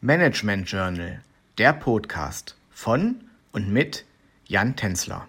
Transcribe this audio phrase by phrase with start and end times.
[0.00, 1.22] Management Journal,
[1.58, 3.16] der Podcast von
[3.50, 4.04] und mit
[4.46, 5.26] Jan Tenzler.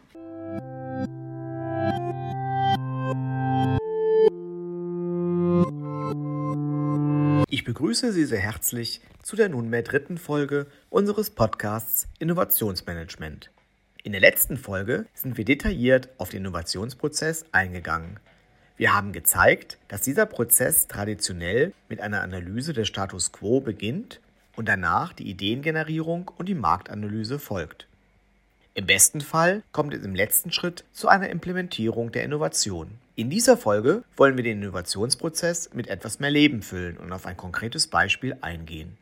[7.50, 13.50] Ich begrüße Sie sehr herzlich zu der nunmehr dritten Folge unseres Podcasts Innovationsmanagement.
[14.04, 18.20] In der letzten Folge sind wir detailliert auf den Innovationsprozess eingegangen.
[18.78, 24.22] Wir haben gezeigt, dass dieser Prozess traditionell mit einer Analyse des Status quo beginnt
[24.60, 27.88] und danach die Ideengenerierung und die Marktanalyse folgt.
[28.74, 32.92] Im besten Fall kommt es im letzten Schritt zu einer Implementierung der Innovation.
[33.16, 37.38] In dieser Folge wollen wir den Innovationsprozess mit etwas mehr Leben füllen und auf ein
[37.38, 38.98] konkretes Beispiel eingehen.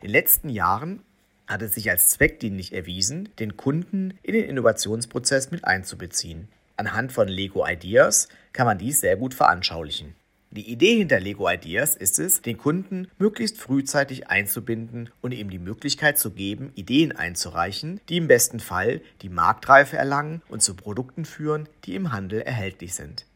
[0.00, 1.02] In den letzten Jahren
[1.48, 6.46] hat es sich als zweckdienlich erwiesen, den Kunden in den Innovationsprozess mit einzubeziehen.
[6.76, 10.14] Anhand von Lego Ideas kann man dies sehr gut veranschaulichen.
[10.52, 15.60] Die Idee hinter Lego Ideas ist es, den Kunden möglichst frühzeitig einzubinden und ihm die
[15.60, 21.24] Möglichkeit zu geben, Ideen einzureichen, die im besten Fall die Marktreife erlangen und zu Produkten
[21.24, 23.26] führen, die im Handel erhältlich sind.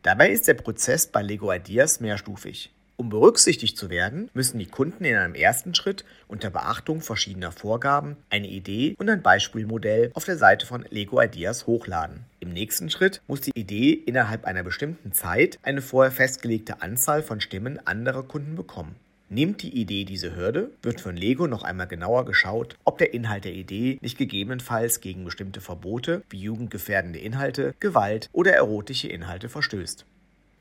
[0.00, 2.72] Dabei ist der Prozess bei Lego Ideas mehrstufig.
[3.00, 8.16] Um berücksichtigt zu werden, müssen die Kunden in einem ersten Schritt unter Beachtung verschiedener Vorgaben
[8.28, 12.24] eine Idee und ein Beispielmodell auf der Seite von Lego Ideas hochladen.
[12.40, 17.40] Im nächsten Schritt muss die Idee innerhalb einer bestimmten Zeit eine vorher festgelegte Anzahl von
[17.40, 18.96] Stimmen anderer Kunden bekommen.
[19.28, 23.44] Nimmt die Idee diese Hürde, wird von Lego noch einmal genauer geschaut, ob der Inhalt
[23.44, 30.04] der Idee nicht gegebenenfalls gegen bestimmte Verbote wie jugendgefährdende Inhalte, Gewalt oder erotische Inhalte verstößt.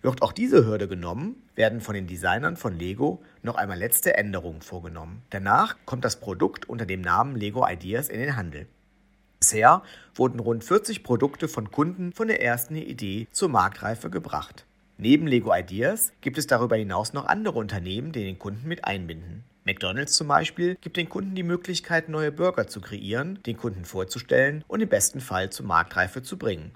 [0.08, 4.62] Wird auch diese Hürde genommen, werden von den Designern von Lego noch einmal letzte Änderungen
[4.62, 5.22] vorgenommen.
[5.32, 8.68] Danach kommt das Produkt unter dem Namen Lego Ideas in den Handel.
[9.42, 9.84] Bisher
[10.16, 14.66] wurden rund 40 Produkte von Kunden von der ersten Idee zur Marktreife gebracht.
[14.98, 19.44] Neben Lego Ideas gibt es darüber hinaus noch andere Unternehmen, die den Kunden mit einbinden.
[19.66, 24.64] McDonald's zum Beispiel gibt den Kunden die Möglichkeit, neue Burger zu kreieren, den Kunden vorzustellen
[24.70, 26.72] und im besten Fall zur Marktreife zu bringen.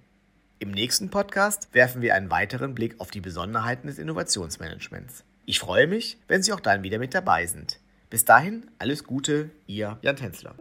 [0.62, 5.24] Im nächsten Podcast werfen wir einen weiteren Blick auf die Besonderheiten des Innovationsmanagements.
[5.48, 7.80] Ich freue mich, wenn Sie auch dann wieder mit dabei sind.
[8.12, 10.54] Bis dahin, alles Gute, Ihr Jan Tänzler.